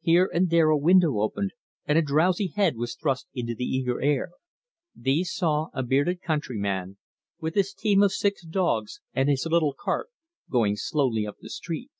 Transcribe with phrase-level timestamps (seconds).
[0.00, 1.52] Here and there a window opened
[1.86, 4.30] and a drowsy head was thrust into the eager air.
[4.96, 6.96] These saw a bearded countryman
[7.38, 10.08] with his team of six dogs and his little cart
[10.50, 11.92] going slowly up the street.